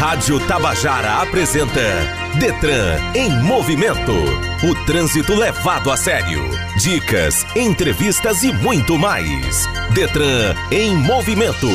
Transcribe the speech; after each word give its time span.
Rádio 0.00 0.40
Tabajara 0.46 1.20
apresenta 1.20 1.78
Detran 2.38 2.96
em 3.14 3.28
movimento. 3.42 4.14
O 4.66 4.86
trânsito 4.86 5.34
levado 5.34 5.90
a 5.90 5.96
sério. 5.98 6.40
Dicas, 6.78 7.44
entrevistas 7.54 8.42
e 8.42 8.50
muito 8.50 8.98
mais. 8.98 9.68
Detran 9.92 10.54
em 10.70 10.96
movimento. 10.96 11.68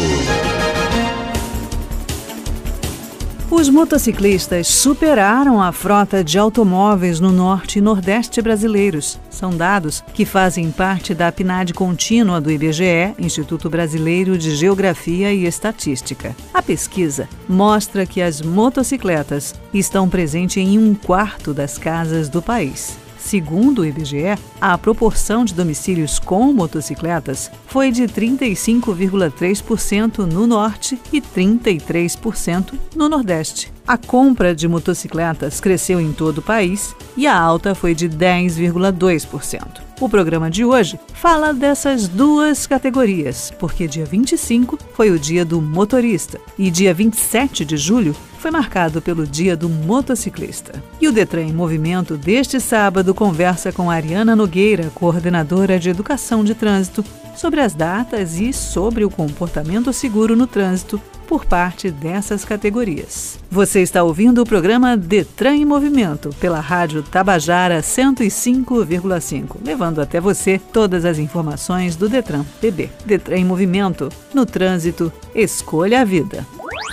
Os 3.58 3.70
motociclistas 3.70 4.68
superaram 4.68 5.62
a 5.62 5.72
frota 5.72 6.22
de 6.22 6.38
automóveis 6.38 7.22
no 7.22 7.32
norte 7.32 7.80
e 7.80 7.82
nordeste 7.82 8.42
brasileiros. 8.42 9.18
São 9.30 9.56
dados 9.56 10.04
que 10.14 10.26
fazem 10.26 10.70
parte 10.70 11.14
da 11.14 11.32
PNAD 11.32 11.74
contínua 11.74 12.42
do 12.42 12.52
IBGE, 12.52 13.16
Instituto 13.18 13.70
Brasileiro 13.70 14.38
de 14.38 14.54
Geografia 14.54 15.32
e 15.34 15.46
Estatística. 15.46 16.36
A 16.54 16.62
pesquisa 16.62 17.30
mostra 17.48 18.06
que 18.06 18.22
as 18.22 18.42
motocicletas 18.42 19.56
estão 19.74 20.10
presentes 20.10 20.58
em 20.58 20.78
um 20.78 20.94
quarto 20.94 21.54
das 21.54 21.78
casas 21.78 22.28
do 22.28 22.42
país. 22.42 23.05
Segundo 23.26 23.82
o 23.82 23.86
IBGE, 23.86 24.38
a 24.62 24.78
proporção 24.78 25.44
de 25.44 25.56
domicílios 25.56 26.20
com 26.20 26.54
motocicletas 26.54 27.50
foi 27.66 27.92
de 27.92 28.04
35,3% 28.04 30.32
no 30.32 30.46
norte 30.46 31.02
e 31.12 31.20
33% 31.20 32.76
no 32.96 33.10
nordeste. 33.10 33.74
A 33.88 33.98
compra 33.98 34.54
de 34.54 34.68
motocicletas 34.68 35.60
cresceu 35.60 36.00
em 36.00 36.14
todo 36.14 36.38
o 36.38 36.44
país 36.44 36.96
e 37.18 37.26
a 37.26 37.36
alta 37.36 37.74
foi 37.74 37.96
de 37.96 38.08
10,2%. 38.08 39.85
O 40.00 40.10
programa 40.10 40.50
de 40.50 40.66
hoje 40.66 41.00
fala 41.14 41.54
dessas 41.54 42.06
duas 42.06 42.68
categorias, 42.68 43.52
porque 43.58 43.88
dia 43.88 44.04
25 44.04 44.78
foi 44.94 45.10
o 45.10 45.18
dia 45.18 45.46
do 45.46 45.62
motorista 45.62 46.38
e 46.60 46.70
dia 46.70 46.94
27 46.94 47.64
de 47.64 47.78
julho 47.78 48.14
foi 48.38 48.52
marcado 48.52 49.02
pelo 49.02 49.26
Dia 49.26 49.56
do 49.56 49.70
Motociclista. 49.70 50.84
E 51.00 51.08
o 51.08 51.14
Detran 51.14 51.44
em 51.44 51.54
Movimento 51.54 52.18
deste 52.18 52.60
sábado 52.60 53.14
conversa 53.14 53.72
com 53.72 53.90
Ariana 53.90 54.36
Nogueira, 54.36 54.92
coordenadora 54.94 55.80
de 55.80 55.90
Educação 55.90 56.44
de 56.44 56.54
Trânsito, 56.54 57.04
sobre 57.34 57.62
as 57.62 57.74
datas 57.74 58.38
e 58.38 58.52
sobre 58.52 59.06
o 59.06 59.10
comportamento 59.10 59.92
seguro 59.94 60.36
no 60.36 60.46
trânsito 60.46 61.02
por 61.36 61.44
parte 61.44 61.92
dessas 61.92 62.46
categorias. 62.46 63.38
Você 63.52 63.82
está 63.82 64.02
ouvindo 64.04 64.42
o 64.42 64.46
programa 64.46 64.96
Detran 64.96 65.58
em 65.58 65.66
Movimento 65.66 66.30
pela 66.40 66.62
Rádio 66.62 67.04
Tabajara 67.04 67.82
105,5, 67.82 69.58
levando 69.62 70.00
até 70.00 70.22
você 70.22 70.58
todas 70.72 71.04
as 71.04 71.20
informações 71.20 71.98
do 71.98 72.08
Detran 72.08 72.46
PB. 72.62 72.90
Detran 73.06 73.36
em 73.36 73.44
Movimento, 73.44 74.08
no 74.34 74.46
trânsito, 74.46 75.12
escolha 75.36 76.00
a 76.00 76.06
vida. 76.06 76.48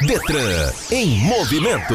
Detran 0.08 0.72
em 0.90 1.20
movimento. 1.20 1.94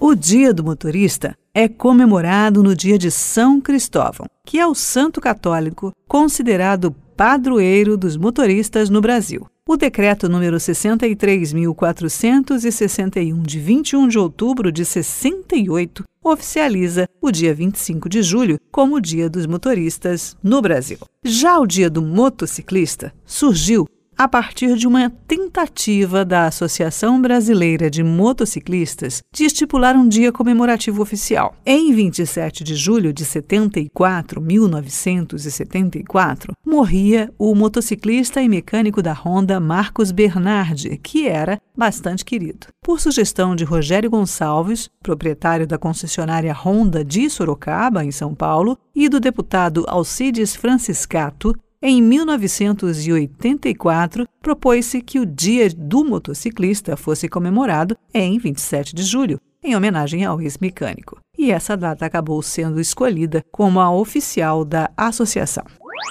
O 0.00 0.16
Dia 0.16 0.52
do 0.52 0.64
Motorista 0.64 1.36
é 1.54 1.68
comemorado 1.68 2.64
no 2.64 2.74
dia 2.74 2.98
de 2.98 3.12
São 3.12 3.60
Cristóvão, 3.60 4.26
que 4.44 4.58
é 4.58 4.66
o 4.66 4.74
santo 4.74 5.20
católico 5.20 5.92
considerado 6.08 6.92
padroeiro 7.16 7.96
dos 7.96 8.16
motoristas 8.16 8.90
no 8.90 9.00
Brasil. 9.00 9.46
O 9.70 9.76
decreto 9.76 10.30
número 10.30 10.56
63.461 10.56 13.42
de 13.42 13.60
21 13.60 14.08
de 14.08 14.18
outubro 14.18 14.72
de 14.72 14.82
68 14.82 16.04
oficializa 16.24 17.06
o 17.20 17.30
dia 17.30 17.52
25 17.52 18.08
de 18.08 18.22
julho 18.22 18.58
como 18.72 18.96
o 18.96 19.00
Dia 19.00 19.28
dos 19.28 19.44
Motoristas 19.44 20.34
no 20.42 20.62
Brasil. 20.62 20.96
Já 21.22 21.58
o 21.58 21.66
Dia 21.66 21.90
do 21.90 22.00
Motociclista 22.00 23.12
surgiu 23.26 23.86
a 24.18 24.26
partir 24.26 24.76
de 24.76 24.88
uma 24.88 25.08
tentativa 25.28 26.24
da 26.24 26.46
Associação 26.46 27.22
Brasileira 27.22 27.88
de 27.88 28.02
Motociclistas 28.02 29.22
de 29.32 29.44
estipular 29.44 29.94
um 29.94 30.08
dia 30.08 30.32
comemorativo 30.32 31.00
oficial. 31.00 31.54
Em 31.64 31.92
27 31.92 32.64
de 32.64 32.74
julho 32.74 33.12
de 33.12 33.24
74, 33.24 34.40
1974, 34.40 36.52
morria 36.66 37.32
o 37.38 37.54
motociclista 37.54 38.42
e 38.42 38.48
mecânico 38.48 39.00
da 39.00 39.12
Honda 39.12 39.60
Marcos 39.60 40.10
Bernardi, 40.10 40.98
que 40.98 41.28
era 41.28 41.60
bastante 41.76 42.24
querido. 42.24 42.66
Por 42.82 43.00
sugestão 43.00 43.54
de 43.54 43.62
Rogério 43.62 44.10
Gonçalves, 44.10 44.90
proprietário 45.00 45.64
da 45.64 45.78
concessionária 45.78 46.52
Honda 46.52 47.04
de 47.04 47.30
Sorocaba, 47.30 48.04
em 48.04 48.10
São 48.10 48.34
Paulo, 48.34 48.76
e 48.96 49.08
do 49.08 49.20
deputado 49.20 49.84
Alcides 49.86 50.56
Franciscato, 50.56 51.54
em 51.80 52.02
1984, 52.02 54.26
propôs-se 54.42 55.00
que 55.00 55.20
o 55.20 55.26
Dia 55.26 55.70
do 55.70 56.04
Motociclista 56.04 56.96
fosse 56.96 57.28
comemorado 57.28 57.96
em 58.12 58.36
27 58.36 58.92
de 58.94 59.04
julho, 59.04 59.40
em 59.62 59.76
homenagem 59.76 60.24
ao 60.24 60.40
ex-mecânico. 60.40 61.20
E 61.38 61.52
essa 61.52 61.76
data 61.76 62.04
acabou 62.04 62.42
sendo 62.42 62.80
escolhida 62.80 63.44
como 63.52 63.78
a 63.78 63.92
oficial 63.92 64.64
da 64.64 64.90
associação. 64.96 65.62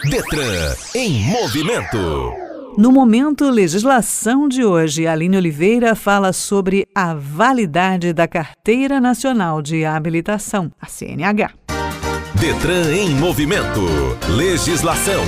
Detran 0.09 0.73
em 0.95 1.25
movimento. 1.25 2.31
No 2.77 2.91
momento 2.91 3.49
legislação 3.49 4.47
de 4.47 4.63
hoje, 4.63 5.05
Aline 5.05 5.35
Oliveira 5.35 5.95
fala 5.95 6.31
sobre 6.31 6.87
a 6.95 7.13
validade 7.13 8.13
da 8.13 8.25
Carteira 8.25 9.01
Nacional 9.01 9.61
de 9.61 9.83
Habilitação, 9.83 10.71
a 10.79 10.85
CNH. 10.85 11.51
Detran 12.39 12.93
em 12.93 13.09
movimento. 13.15 13.81
Legislação. 14.29 15.23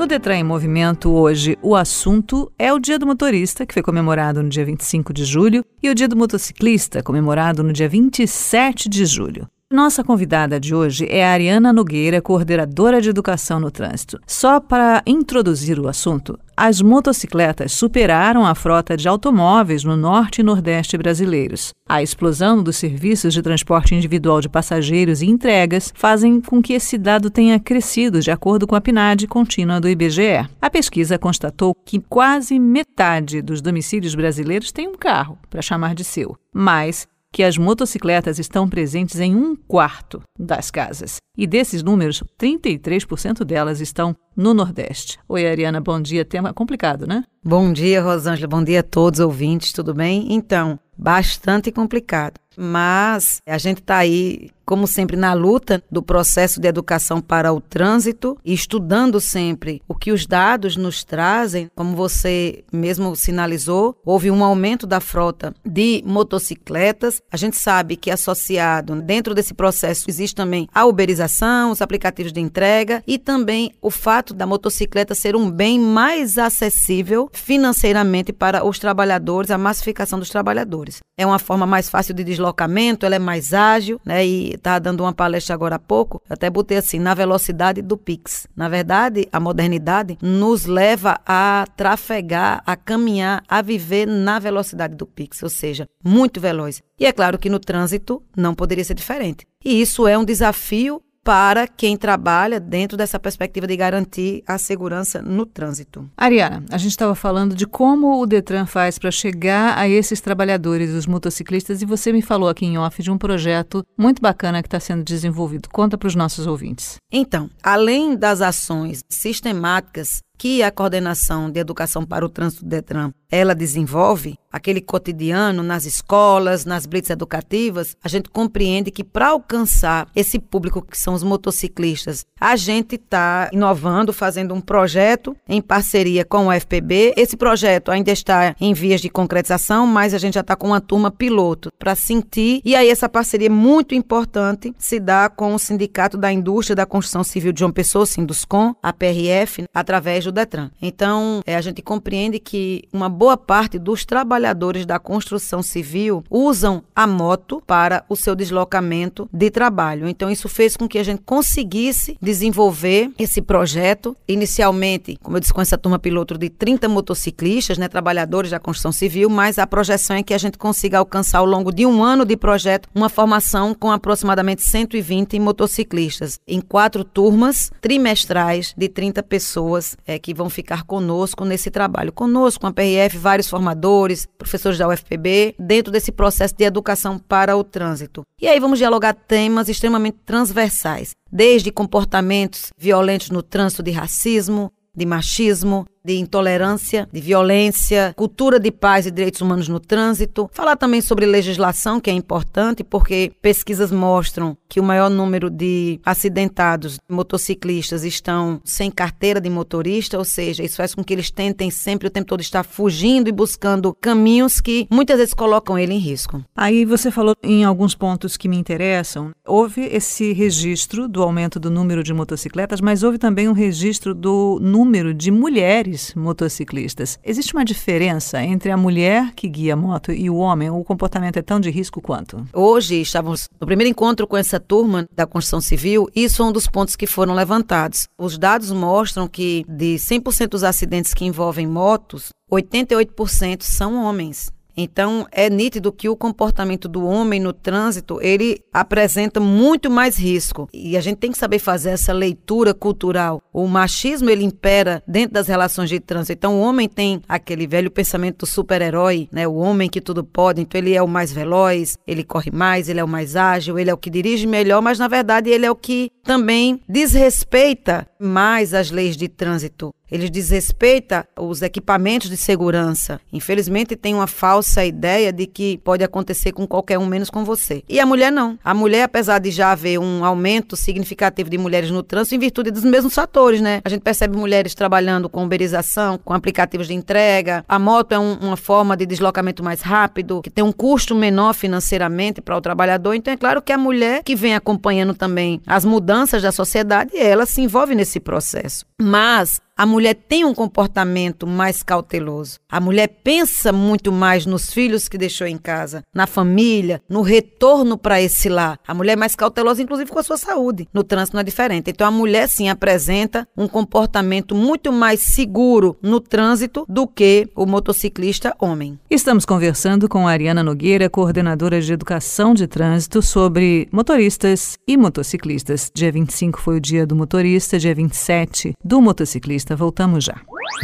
No 0.01 0.07
Detran 0.07 0.37
em 0.37 0.43
Movimento, 0.43 1.11
hoje, 1.11 1.59
o 1.61 1.77
assunto 1.77 2.51
é 2.59 2.73
o 2.73 2.79
Dia 2.79 2.99
do 2.99 3.07
Motorista, 3.07 3.67
que 3.67 3.75
foi 3.75 3.83
comemorado 3.83 4.43
no 4.43 4.49
dia 4.49 4.65
25 4.65 5.13
de 5.13 5.27
julho, 5.27 5.63
e 5.83 5.91
o 5.91 5.95
Dia 5.95 6.09
do 6.09 6.17
Motociclista, 6.17 7.03
comemorado 7.03 7.63
no 7.63 7.71
dia 7.71 7.87
27 7.87 8.89
de 8.89 9.05
julho. 9.05 9.47
Nossa 9.73 10.03
convidada 10.03 10.59
de 10.59 10.75
hoje 10.75 11.07
é 11.09 11.25
a 11.25 11.31
Ariana 11.31 11.73
Nogueira, 11.73 12.21
coordenadora 12.21 13.01
de 13.01 13.09
educação 13.09 13.61
no 13.61 13.71
trânsito. 13.71 14.19
Só 14.27 14.59
para 14.59 15.01
introduzir 15.07 15.79
o 15.79 15.87
assunto, 15.87 16.37
as 16.57 16.83
motocicletas 16.83 17.71
superaram 17.71 18.45
a 18.45 18.53
frota 18.57 18.97
de 18.97 19.07
automóveis 19.07 19.85
no 19.85 19.97
norte 19.97 20.41
e 20.41 20.43
nordeste 20.43 20.99
brasileiros. 20.99 21.71
A 21.89 22.03
explosão 22.03 22.65
dos 22.65 22.79
serviços 22.79 23.33
de 23.33 23.43
transporte 23.43 23.95
individual 23.95 24.41
de 24.41 24.49
passageiros 24.49 25.23
e 25.23 25.27
entregas 25.27 25.93
fazem 25.95 26.41
com 26.41 26.61
que 26.61 26.73
esse 26.73 26.99
dado 26.99 27.31
tenha 27.31 27.61
crescido, 27.61 28.21
de 28.21 28.33
acordo 28.33 28.67
com 28.67 28.75
a 28.75 28.81
PNAD 28.81 29.29
contínua 29.29 29.81
do 29.81 29.89
IBGE. 29.89 30.49
A 30.61 30.69
pesquisa 30.69 31.17
constatou 31.17 31.77
que 31.87 32.01
quase 32.01 32.59
metade 32.59 33.41
dos 33.41 33.63
domicílios 33.63 34.17
brasileiros 34.17 34.73
tem 34.73 34.89
um 34.89 34.97
carro 34.97 35.39
para 35.49 35.63
chamar 35.63 35.95
de 35.95 36.03
seu, 36.03 36.37
mas 36.53 37.07
que 37.33 37.43
as 37.43 37.57
motocicletas 37.57 38.39
estão 38.39 38.69
presentes 38.69 39.21
em 39.21 39.35
um 39.35 39.55
quarto 39.55 40.23
das 40.39 40.71
casas. 40.71 41.17
E 41.37 41.47
desses 41.47 41.83
números, 41.83 42.23
33% 42.39 43.45
delas 43.45 43.81
estão 43.81 44.15
no 44.37 44.53
Nordeste. 44.53 45.19
Oi, 45.29 45.47
Ariana, 45.47 45.81
bom 45.81 46.01
dia. 46.01 46.25
Tema 46.25 46.53
complicado, 46.53 47.07
né? 47.07 47.25
Bom 47.43 47.73
dia, 47.73 48.03
Rosângela. 48.03 48.49
Bom 48.49 48.63
dia 48.63 48.81
a 48.81 48.83
todos 48.83 49.21
os 49.21 49.25
ouvintes, 49.25 49.73
tudo 49.73 49.95
bem? 49.95 50.35
Então, 50.35 50.79
bastante 50.99 51.71
complicado. 51.73 52.35
Mas 52.57 53.41
a 53.47 53.59
gente 53.59 53.81
está 53.81 53.99
aí, 53.99 54.51
como 54.65 54.87
sempre, 54.87 55.17
na 55.17 55.33
luta 55.33 55.83
do 55.91 56.03
processo 56.03 56.61
de 56.61 56.67
educação 56.69 57.21
para 57.21 57.53
o 57.53 57.61
trânsito, 57.61 58.37
estudando 58.45 59.21
sempre 59.21 59.83
o 59.89 59.95
que 59.95 60.13
os 60.13 60.27
dados 60.27 60.77
nos 60.77 61.05
trazem. 61.05 61.71
Como 61.75 61.95
você 61.95 62.65
mesmo 62.73 63.15
sinalizou, 63.15 63.97
houve 64.05 64.31
um 64.31 64.45
aumento 64.45 64.87
da 64.87 65.01
frota 65.01 65.55
de 65.65 66.03
motocicletas. 66.05 67.23
A 67.31 67.37
gente 67.37 67.57
sabe 67.57 67.97
que 67.97 68.11
associado 68.11 69.01
dentro 69.01 69.35
desse 69.35 69.55
processo 69.55 70.07
existe 70.09 70.35
também 70.35 70.69
a 70.75 70.85
uberização, 70.85 71.71
os 71.71 71.81
aplicativos 71.81 72.33
de 72.33 72.41
entrega 72.41 73.03
e 73.07 73.19
também 73.19 73.73
o 73.81 73.91
fato 73.91 74.35
da 74.35 74.47
motocicleta 74.47 75.15
ser 75.15 75.37
um 75.37 75.51
bem 75.51 75.79
mais 75.79 76.39
acessível 76.39 77.29
financeiramente 77.33 78.33
para 78.33 78.65
os 78.65 78.79
trabalhadores, 78.79 79.51
a 79.51 79.59
massificação 79.59 80.19
dos 80.19 80.31
trabalhadores. 80.31 81.01
É 81.19 81.27
uma 81.27 81.39
forma 81.39 81.67
mais 81.67 81.89
fácil 81.89 82.15
de 82.15 82.25
deslocamento, 82.41 83.05
ela 83.05 83.17
é 83.17 83.19
mais 83.19 83.53
ágil, 83.53 84.01
né? 84.05 84.27
E 84.27 84.55
estava 84.55 84.81
dando 84.81 85.03
uma 85.03 85.13
palestra 85.13 85.55
agora 85.55 85.77
há 85.77 85.79
pouco, 85.79 86.21
até 86.29 86.49
botei 86.49 86.79
assim, 86.79 86.99
na 86.99 87.15
velocidade 87.15 87.83
do 87.83 87.97
Pix. 87.97 88.47
Na 88.57 88.69
verdade, 88.69 89.29
a 89.31 89.39
modernidade 89.39 90.19
nos 90.23 90.65
leva 90.65 91.21
a 91.27 91.67
trafegar, 91.77 92.63
a 92.67 92.75
caminhar, 92.77 93.43
a 93.49 93.63
viver 93.63 94.07
na 94.07 94.39
velocidade 94.39 94.95
do 94.97 95.07
Pix, 95.07 95.43
ou 95.43 95.51
seja, 95.51 95.87
muito 96.03 96.41
veloz. 96.41 96.83
E 96.99 97.07
é 97.07 97.13
claro 97.13 97.39
que 97.39 97.51
no 97.51 97.59
trânsito 97.59 98.23
não 98.37 98.55
poderia 98.55 98.85
ser 98.85 98.95
diferente. 98.95 99.47
E 99.65 99.81
isso 99.81 100.07
é 100.07 100.17
um 100.17 100.25
desafio 100.25 101.03
para 101.25 101.67
quem 101.67 101.97
trabalha 101.97 102.59
dentro 102.59 102.97
dessa 102.97 103.19
perspectiva 103.19 103.67
de 103.67 103.77
garantir 103.77 104.43
a 104.47 104.59
segurança 104.59 105.21
no 105.21 105.45
trânsito. 105.45 106.09
Ariana, 106.17 106.65
a 106.71 106.79
gente 106.79 106.93
estava 106.93 107.15
falando 107.15 107.55
de 107.55 107.67
como 107.67 108.21
o 108.21 108.27
Detran 108.27 108.67
faz 108.67 108.99
para 108.99 109.11
chegar 109.11 109.79
a 109.79 109.89
esses 109.89 110.21
trabalhadores, 110.21 110.91
os 110.91 111.07
motociclistas, 111.07 111.83
e 111.83 111.87
você 111.87 112.13
me 112.13 112.23
falou 112.23 112.49
aqui 112.49 112.65
em 112.65 112.79
off 112.79 113.03
de 113.03 113.11
um 113.11 113.19
projeto 113.19 113.85
muito 113.99 114.23
bacana 114.23 114.63
que 114.63 114.67
está 114.69 114.81
sendo 114.81 115.05
desenvolvido. 115.05 115.69
Conta 115.71 115.99
para 115.99 116.09
os 116.09 116.15
nossos 116.15 116.47
ouvintes. 116.47 116.97
Então, 117.13 117.51
além 117.63 118.17
das 118.17 118.41
ações 118.41 119.05
sistemáticas 119.09 120.23
que 120.41 120.63
a 120.63 120.71
coordenação 120.71 121.51
de 121.51 121.61
educação 121.61 122.03
para 122.03 122.25
o 122.25 122.29
trânsito 122.31 122.65
Detran 122.65 123.13
ela 123.31 123.55
desenvolve, 123.55 124.37
aquele 124.51 124.81
cotidiano 124.81 125.63
nas 125.63 125.85
escolas, 125.85 126.65
nas 126.65 126.85
blitz 126.85 127.11
educativas, 127.11 127.97
a 128.03 128.09
gente 128.09 128.29
compreende 128.29 128.91
que 128.91 129.05
para 129.05 129.29
alcançar 129.29 130.09
esse 130.17 130.39
público 130.41 130.83
que 130.83 130.99
são 130.99 131.15
os 131.15 131.23
motociclistas, 131.23 132.27
a 132.41 132.57
gente 132.57 132.97
está 132.97 133.49
inovando, 133.53 134.13
fazendo 134.13 134.53
um 134.53 134.61
projeto 134.61 135.37
em 135.49 135.63
parceria 135.63 136.25
com 136.25 136.49
o 136.49 136.53
FPB. 136.53 137.15
Esse 137.17 137.37
projeto 137.37 137.93
ainda 137.93 138.11
está 138.11 138.57
em 138.61 138.75
vias 138.75 139.01
de 139.01 139.09
concretização, 139.09 139.87
mas 139.87 140.13
a 140.13 140.19
gente 140.19 140.35
já 140.35 140.41
está 140.41 140.57
com 140.57 140.69
uma 140.69 140.81
turma 140.81 141.11
piloto 141.11 141.71
para 141.79 141.95
sentir. 141.95 142.61
E 142.65 142.75
aí 142.75 142.89
essa 142.89 143.09
parceria 143.09 143.47
é 143.47 143.51
muito 143.51 143.95
importante 143.95 144.75
se 144.77 144.99
dá 144.99 145.29
com 145.29 145.55
o 145.55 145.59
Sindicato 145.59 146.17
da 146.17 146.33
Indústria 146.33 146.75
da 146.75 146.87
Construção 146.87 147.23
Civil 147.23 147.53
de 147.53 147.61
João 147.61 147.71
Pessoa, 147.71 148.05
Sinduscom, 148.07 148.75
a 148.83 148.93
PRF, 148.93 149.67
através 149.73 150.25
do 150.25 150.30
Detran. 150.33 150.71
Então, 150.81 151.41
é, 151.47 151.57
a 151.57 151.61
gente 151.61 151.83
compreende 151.83 152.39
que 152.39 152.85
uma 152.93 153.09
boa 153.09 153.37
parte 153.37 153.79
dos 153.79 154.05
trabalhadores 154.05 154.87
da 154.87 154.99
construção 154.99 155.63
civil 155.63 156.25
usam 156.31 156.83
a 156.95 157.07
moto 157.07 157.63
para 157.67 158.05
o 158.09 158.17
seu 158.17 158.35
deslocamento 158.35 159.29
de 159.33 159.51
trabalho. 159.51 160.09
Então, 160.09 160.31
isso 160.31 160.49
fez 160.49 160.77
com 160.77 160.89
que 160.89 160.99
a 160.99 161.03
gente 161.03 161.23
conseguisse 161.25 162.17
desenvolver 162.21 163.11
esse 163.19 163.43
projeto. 163.43 164.17
Inicialmente, 164.29 165.19
como 165.23 165.37
eu 165.37 165.41
disse, 165.41 165.53
com 165.53 165.61
essa 165.61 165.79
turma 165.79 165.99
piloto 165.99 166.39
de 166.39 166.49
30 166.49 166.89
motociclistas, 166.89 167.79
né, 167.79 167.89
trabalhadores 167.89 168.51
da 168.51 168.61
construção 168.61 168.93
civil, 168.93 169.29
mas 169.29 169.59
a 169.59 169.67
projeção 169.67 170.17
é 170.17 170.23
que 170.23 170.35
a 170.35 170.39
gente 170.39 170.59
consiga 170.59 170.99
alcançar 170.99 171.39
ao 171.39 171.47
longo 171.47 171.73
de 171.73 171.87
um 171.87 172.03
ano 172.03 172.25
de 172.25 172.37
projeto 172.37 172.89
uma 172.95 173.09
formação 173.09 173.75
com 173.75 173.91
aproximadamente 173.91 174.63
120 174.63 175.39
motociclistas 175.39 176.39
em 176.47 176.61
quatro 176.61 177.05
turmas 177.05 177.71
trimestrais 177.81 178.75
de 178.77 178.89
30 178.89 179.23
pessoas 179.23 179.97
é, 180.07 180.19
que 180.21 180.35
vão 180.35 180.49
ficar 180.49 180.85
conosco 180.85 181.45
nesse 181.45 181.71
trabalho. 181.71 182.13
Conosco, 182.13 182.61
com 182.61 182.67
a 182.67 182.73
PRF, 182.73 183.19
vários 183.19 183.49
formadores, 183.49 184.27
professores 184.39 184.79
da 184.79 184.87
UFPB, 184.89 185.55
dentro 185.59 185.91
desse 185.91 186.13
processo 186.13 186.55
de 186.57 186.65
educação 186.65 187.19
para 187.19 187.57
o 187.57 187.65
trânsito. 187.65 188.25
E 188.41 188.47
aí 188.47 188.61
vamos 188.61 188.79
dialogar 188.79 189.15
temas 189.15 189.69
extremamente 189.69 190.19
transversais, 190.25 191.17
desde 191.33 191.73
comportamentos 191.73 192.73
violentos 192.79 193.31
no 193.31 193.43
trânsito 193.43 193.83
de 193.83 193.91
racismo, 193.91 194.73
de 194.95 195.07
machismo, 195.07 195.87
de 196.05 196.17
intolerância, 196.17 197.09
de 197.13 197.21
violência, 197.21 198.15
cultura 198.17 198.59
de 198.59 198.71
paz 198.71 199.07
e 199.07 199.11
direitos 199.11 199.41
humanos 199.41 199.69
no 199.69 199.79
trânsito. 199.79 200.49
Falar 200.53 200.77
também 200.77 201.01
sobre 201.01 201.27
legislação, 201.27 202.01
que 202.01 202.11
é 202.11 202.13
importante, 202.13 202.83
porque 202.83 203.33
pesquisas 203.43 203.93
mostram 203.93 204.57
que 204.69 204.81
o 204.81 204.85
maior 204.85 205.11
número 205.11 205.51
de 205.51 206.01
acidentados 206.05 206.99
motociclistas 207.09 208.05
estão 208.05 208.61
sem 208.65 208.91
carteira 208.91 209.41
de 209.41 209.51
motorista, 209.51 210.17
ou 210.17 210.25
seja, 210.25 210.63
isso 210.63 210.77
faz 210.77 210.95
com 210.95 211.05
que 211.05 211.13
eles 211.13 211.31
tentem 211.31 211.71
sempre 211.71 212.07
o 212.09 212.11
tempo 212.11 212.29
todo 212.29 212.41
estar 212.41 212.63
fugindo 212.63 213.29
e 213.29 213.33
buscando 213.33 213.95
caminhos 214.01 214.61
que 214.61 214.87
muitas 214.91 215.19
vezes 215.19 215.35
colocam 215.35 215.79
ele 215.79 215.95
em 215.95 215.99
risco. 215.99 216.43
Aí 216.57 216.85
você 216.85 217.11
falou 217.11 217.35
em 217.43 217.65
alguns 217.65 217.95
pontos 217.95 218.37
que 218.37 218.49
me 218.49 218.57
interessam. 218.57 219.33
Houve 219.47 219.83
esse 219.83 220.33
registro 220.33 221.09
do 221.09 221.23
aumento 221.23 221.59
do 221.59 221.71
número 221.71 222.03
de 222.03 222.15
motocicletas, 222.15 222.81
mas 222.81 223.03
houve 223.03 223.19
também 223.19 223.49
um 223.49 223.53
registro 223.53 224.15
do 224.15 224.59
número 224.63 225.13
de 225.13 225.31
mulheres 225.31 225.90
mulheres 225.91 226.15
motociclistas. 226.15 227.19
Existe 227.25 227.53
uma 227.55 227.65
diferença 227.65 228.43
entre 228.43 228.71
a 228.71 228.77
mulher 228.77 229.33
que 229.35 229.49
guia 229.49 229.75
a 229.75 229.77
moto 229.77 230.13
e 230.13 230.31
o 230.31 230.37
homem? 230.37 230.71
O 230.71 230.85
comportamento 230.85 231.37
é 231.37 231.43
tão 231.43 231.61
de 231.61 231.71
risco 231.71 232.01
quanto? 232.01 232.47
Hoje 232.53 233.01
estávamos 233.01 233.49
no 233.61 233.67
primeiro 233.67 233.91
encontro 233.91 234.27
com 234.27 234.37
essa 234.37 234.61
turma 234.61 235.07
da 235.15 235.27
construção 235.27 235.61
civil 235.61 236.09
isso 236.15 236.43
é 236.43 236.47
um 236.47 236.53
dos 236.53 236.67
pontos 236.67 236.97
que 236.97 237.07
foram 237.07 237.35
levantados. 237.35 238.07
Os 238.19 238.39
dados 238.39 238.71
mostram 238.71 239.27
que 239.27 239.65
de 239.69 239.97
100% 239.97 240.49
dos 240.49 240.65
acidentes 240.65 241.13
que 241.13 241.25
envolvem 241.25 241.67
motos, 241.67 242.31
88% 242.51 243.63
são 243.63 244.05
homens. 244.05 244.51
Então, 244.83 245.27
é 245.31 245.51
nítido 245.51 245.93
que 245.93 246.09
o 246.09 246.17
comportamento 246.17 246.89
do 246.89 247.05
homem 247.05 247.39
no 247.39 247.53
trânsito, 247.53 248.19
ele 248.23 248.63
apresenta 248.73 249.39
muito 249.39 249.91
mais 249.91 250.19
risco. 250.19 250.69
E 250.73 250.97
a 250.97 251.01
gente 251.01 251.19
tem 251.19 251.33
que 251.33 251.39
saber 251.39 251.59
fazer 251.59 251.91
essa 251.91 252.13
leitura 252.13 252.73
cultural. 252.73 253.43
O 253.53 253.67
machismo, 253.67 254.31
ele 254.31 254.45
impera 254.45 255.03
dentro 255.07 255.35
das 255.35 255.49
relações 255.49 255.91
de 255.91 256.01
trânsito. 256.01 256.33
Então, 256.33 256.57
o 256.57 256.63
homem 256.63 256.89
tem 256.89 257.21
aquele 257.29 257.67
velho 257.67 257.91
pensamento 257.91 258.39
do 258.39 258.47
super-herói, 258.47 259.29
né? 259.31 259.47
O 259.47 259.55
homem 259.55 259.89
que 259.89 260.01
tudo 260.01 260.25
pode. 260.25 260.61
Então, 260.61 260.79
ele 260.79 260.95
é 260.95 261.03
o 261.03 261.09
mais 261.09 261.33
veloz, 261.33 261.99
ele 262.07 262.25
corre 262.25 262.51
mais, 262.51 262.89
ele 262.89 263.01
é 263.01 263.05
o 263.05 263.09
mais 263.09 263.37
ágil, 263.37 263.79
ele 263.79 263.91
é 263.91 263.95
o 263.95 263.99
que 263.99 264.11
dirige 264.11 264.47
melhor, 264.47 264.81
mas, 264.81 264.99
na 264.99 265.09
verdade, 265.09 265.51
ele 265.51 265.67
é 265.67 265.71
o 265.71 265.77
que 265.77 266.11
também 266.25 266.81
desrespeita 266.89 268.07
mais 268.19 268.73
as 268.73 268.91
leis 268.91 269.17
de 269.17 269.29
trânsito. 269.29 269.93
Ele 270.11 270.29
desrespeita 270.29 271.27
os 271.39 271.63
equipamentos 271.63 272.29
de 272.29 272.37
segurança. 272.37 273.21
Infelizmente, 273.33 273.97
tem 273.97 274.15
uma 274.15 274.27
falsa 274.27 274.85
ideia 274.85 275.33
de 275.33 275.47
que 275.47 275.79
pode 275.79 276.03
acontecer 276.03 276.53
com 276.53 276.67
qualquer 276.67 276.99
um, 276.99 277.07
menos 277.07 277.31
com 277.31 277.45
você. 277.45 277.83
E 277.89 278.01
a 278.01 278.07
mulher 278.07 278.31
não. 278.33 278.59
A 278.65 278.75
mulher, 278.75 279.05
apesar 279.05 279.39
de 279.39 279.51
já 279.51 279.73
haver 279.73 279.99
um 279.99 280.25
aumento 280.25 280.77
significativo 280.77 281.49
de 281.49 281.59
mulheres 281.59 281.91
no 281.91 282.03
trânsito, 282.03 282.35
em 282.35 282.39
virtude 282.39 282.71
dos 282.71 282.85
mesmos 282.85 283.15
fatores, 283.15 283.61
né? 283.61 283.81
A 283.85 283.89
gente 283.89 284.03
percebe 284.03 284.37
mulheres 284.37 284.75
trabalhando 284.75 285.29
com 285.29 285.45
uberização, 285.45 286.19
com 286.19 286.33
aplicativos 286.33 286.89
de 286.89 286.95
entrega. 286.95 287.65
A 287.69 287.79
moto 287.79 288.13
é 288.13 288.19
um, 288.19 288.35
uma 288.35 288.57
forma 288.57 288.97
de 288.97 289.07
deslocamento 289.07 289.63
mais 289.63 289.81
rápido, 289.81 290.43
que 290.43 290.51
tem 290.51 290.65
um 290.65 290.73
custo 290.73 291.15
menor 291.15 291.53
financeiramente 291.55 292.41
para 292.41 292.57
o 292.57 292.61
trabalhador. 292.61 293.15
Então, 293.15 293.33
é 293.33 293.37
claro 293.37 293.63
que 293.63 293.73
a 293.73 293.79
mulher 293.79 294.23
que 294.23 294.35
vem 294.35 294.55
acompanhando 294.55 295.15
também 295.15 295.61
as 295.67 295.85
mudanças 295.85 296.43
da 296.43 296.53
sociedade, 296.53 297.17
ela 297.17 297.47
se 297.47 297.61
envolve 297.61 297.95
nesse 297.95 298.21
processo. 298.21 298.85
Mas 299.01 299.61
a 299.81 299.87
mulher 299.87 300.13
tem 300.13 300.45
um 300.45 300.53
comportamento 300.53 301.47
mais 301.47 301.83
cauteloso. 301.83 302.59
A 302.69 302.79
mulher 302.79 303.09
pensa 303.25 303.73
muito 303.73 304.13
mais 304.13 304.45
nos 304.45 304.71
filhos 304.71 305.09
que 305.09 305.17
deixou 305.17 305.47
em 305.47 305.57
casa, 305.57 306.05
na 306.15 306.27
família, 306.27 307.01
no 307.09 307.23
retorno 307.23 307.97
para 307.97 308.21
esse 308.21 308.51
lar. 308.51 308.79
A 308.87 308.93
mulher 308.93 309.15
é 309.15 309.17
mais 309.17 309.35
cautelosa, 309.35 309.81
inclusive 309.81 310.11
com 310.11 310.19
a 310.19 310.23
sua 310.23 310.37
saúde. 310.37 310.87
No 310.93 311.03
trânsito 311.03 311.35
não 311.35 311.41
é 311.41 311.45
diferente. 311.45 311.91
Então 311.91 312.07
a 312.07 312.11
mulher 312.11 312.47
sim 312.47 312.69
apresenta 312.69 313.49
um 313.57 313.67
comportamento 313.67 314.55
muito 314.55 314.93
mais 314.93 315.21
seguro 315.21 315.97
no 316.03 316.21
trânsito 316.21 316.85
do 316.87 317.07
que 317.07 317.49
o 317.57 317.65
motociclista 317.65 318.55
homem. 318.61 319.01
Estamos 319.11 319.47
conversando 319.47 320.11
com 320.11 320.29
a 320.29 320.33
Ariana 320.33 320.63
Nogueira, 320.63 321.09
coordenadora 321.09 321.81
de 321.81 321.91
educação 321.91 322.53
de 322.53 322.67
trânsito, 322.67 323.23
sobre 323.23 323.89
motoristas 323.91 324.77
e 324.87 324.95
motociclistas. 324.99 325.91
Dia 325.95 326.13
25 326.13 326.61
foi 326.61 326.77
o 326.77 326.81
dia 326.81 327.07
do 327.07 327.17
motorista, 327.17 327.79
dia 327.79 327.95
27 327.95 328.75
do 328.85 329.01
motociclista. 329.01 329.70
Voltamos 329.77 330.25
já. 330.25 330.37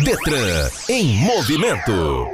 Detran 0.05 0.69
em 0.89 1.17
movimento. 1.19 2.27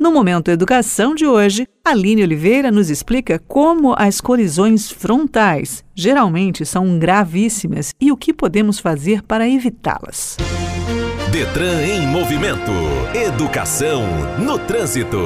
No 0.00 0.12
Momento 0.12 0.50
Educação 0.50 1.14
de 1.14 1.26
hoje, 1.26 1.66
Aline 1.84 2.22
Oliveira 2.22 2.70
nos 2.70 2.88
explica 2.88 3.40
como 3.48 3.94
as 3.98 4.20
colisões 4.20 4.90
frontais 4.90 5.84
geralmente 5.94 6.64
são 6.64 6.98
gravíssimas 6.98 7.92
e 8.00 8.12
o 8.12 8.16
que 8.16 8.32
podemos 8.32 8.78
fazer 8.78 9.22
para 9.22 9.48
evitá-las. 9.48 10.36
Detran 11.32 11.84
em 11.84 12.06
movimento. 12.06 12.72
Educação 13.14 14.02
no 14.38 14.58
trânsito. 14.58 15.18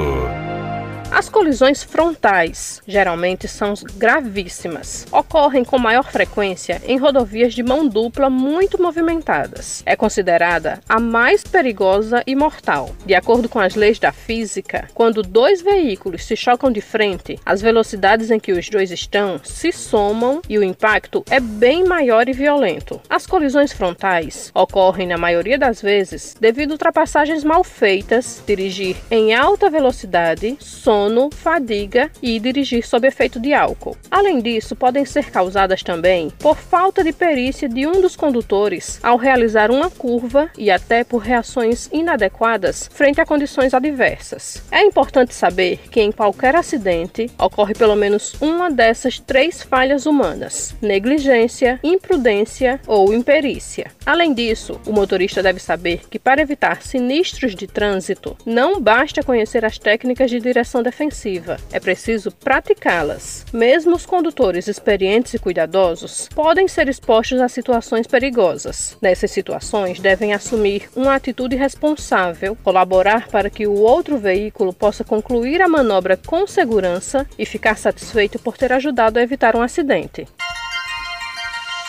As 1.14 1.28
colisões 1.28 1.82
frontais 1.82 2.80
geralmente 2.86 3.46
são 3.46 3.74
gravíssimas. 3.96 5.06
Ocorrem 5.12 5.62
com 5.62 5.78
maior 5.78 6.10
frequência 6.10 6.80
em 6.86 6.96
rodovias 6.96 7.52
de 7.52 7.62
mão 7.62 7.86
dupla 7.86 8.30
muito 8.30 8.82
movimentadas. 8.82 9.82
É 9.84 9.94
considerada 9.94 10.80
a 10.88 10.98
mais 10.98 11.44
perigosa 11.44 12.22
e 12.26 12.34
mortal. 12.34 12.90
De 13.04 13.14
acordo 13.14 13.46
com 13.46 13.60
as 13.60 13.74
leis 13.74 13.98
da 13.98 14.10
física, 14.10 14.88
quando 14.94 15.22
dois 15.22 15.60
veículos 15.60 16.24
se 16.24 16.34
chocam 16.34 16.72
de 16.72 16.80
frente, 16.80 17.38
as 17.44 17.60
velocidades 17.60 18.30
em 18.30 18.40
que 18.40 18.52
os 18.52 18.70
dois 18.70 18.90
estão 18.90 19.38
se 19.44 19.70
somam 19.70 20.40
e 20.48 20.58
o 20.58 20.64
impacto 20.64 21.22
é 21.28 21.38
bem 21.38 21.84
maior 21.84 22.26
e 22.26 22.32
violento. 22.32 22.98
As 23.08 23.26
colisões 23.26 23.70
frontais 23.70 24.50
ocorrem 24.54 25.06
na 25.06 25.18
maioria 25.18 25.58
das 25.58 25.82
vezes 25.82 26.34
devido 26.40 26.70
a 26.70 26.74
ultrapassagens 26.74 27.44
mal 27.44 27.62
feitas, 27.62 28.42
dirigir 28.46 28.96
em 29.10 29.34
alta 29.34 29.68
velocidade, 29.68 30.56
som 30.58 31.01
sono, 31.02 31.30
fadiga 31.32 32.10
e 32.22 32.38
dirigir 32.38 32.86
sob 32.86 33.06
efeito 33.06 33.40
de 33.40 33.52
álcool. 33.52 33.96
Além 34.10 34.40
disso, 34.40 34.76
podem 34.76 35.04
ser 35.04 35.30
causadas 35.30 35.82
também 35.82 36.30
por 36.38 36.56
falta 36.56 37.02
de 37.02 37.12
perícia 37.12 37.68
de 37.68 37.86
um 37.86 38.00
dos 38.00 38.14
condutores 38.14 39.00
ao 39.02 39.16
realizar 39.16 39.70
uma 39.70 39.90
curva 39.90 40.50
e 40.56 40.70
até 40.70 41.02
por 41.02 41.18
reações 41.18 41.88
inadequadas 41.92 42.88
frente 42.92 43.20
a 43.20 43.26
condições 43.26 43.74
adversas. 43.74 44.62
É 44.70 44.82
importante 44.82 45.34
saber 45.34 45.80
que 45.90 46.00
em 46.00 46.12
qualquer 46.12 46.54
acidente 46.54 47.30
ocorre 47.38 47.74
pelo 47.74 47.96
menos 47.96 48.34
uma 48.40 48.70
dessas 48.70 49.18
três 49.18 49.62
falhas 49.62 50.06
humanas: 50.06 50.76
negligência, 50.80 51.80
imprudência 51.82 52.80
ou 52.86 53.12
imperícia. 53.12 53.90
Além 54.06 54.32
disso, 54.32 54.80
o 54.86 54.92
motorista 54.92 55.42
deve 55.42 55.58
saber 55.58 56.02
que 56.08 56.18
para 56.18 56.42
evitar 56.42 56.82
sinistros 56.82 57.54
de 57.54 57.66
trânsito, 57.66 58.36
não 58.46 58.80
basta 58.80 59.22
conhecer 59.22 59.64
as 59.64 59.78
técnicas 59.78 60.30
de 60.30 60.40
direção 60.40 60.82
da 60.82 60.91
defensiva. 60.92 61.56
É 61.72 61.80
preciso 61.80 62.30
praticá-las. 62.30 63.46
Mesmo 63.52 63.96
os 63.96 64.04
condutores 64.04 64.68
experientes 64.68 65.32
e 65.34 65.38
cuidadosos 65.38 66.28
podem 66.34 66.68
ser 66.68 66.88
expostos 66.88 67.40
a 67.40 67.48
situações 67.48 68.06
perigosas. 68.06 68.96
Nessas 69.00 69.30
situações, 69.30 69.98
devem 69.98 70.34
assumir 70.34 70.88
uma 70.94 71.14
atitude 71.14 71.56
responsável, 71.56 72.56
colaborar 72.62 73.28
para 73.28 73.48
que 73.48 73.66
o 73.66 73.72
outro 73.72 74.18
veículo 74.18 74.72
possa 74.72 75.02
concluir 75.02 75.62
a 75.62 75.68
manobra 75.68 76.16
com 76.16 76.46
segurança 76.46 77.26
e 77.38 77.46
ficar 77.46 77.78
satisfeito 77.78 78.38
por 78.38 78.56
ter 78.58 78.72
ajudado 78.72 79.18
a 79.18 79.22
evitar 79.22 79.56
um 79.56 79.62
acidente. 79.62 80.28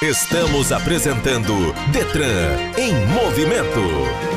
Estamos 0.02 0.72
apresentando 0.72 1.74
Detran 1.92 2.56
em 2.78 2.94
movimento. 3.08 4.33